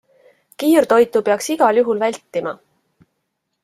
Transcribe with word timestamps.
Kiirtoitu 0.63 1.23
peaks 1.29 1.51
igal 1.57 1.81
juhul 1.83 2.05
vältima. 2.07 2.59